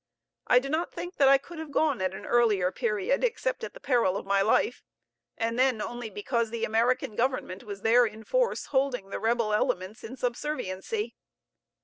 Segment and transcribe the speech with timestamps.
[0.47, 3.75] I do not think that I could have gone at an earlier period, except at
[3.75, 4.83] the peril of my life;
[5.37, 10.03] and then only because the American Government was there in force, holding the rebel elements
[10.03, 11.17] in subserviency.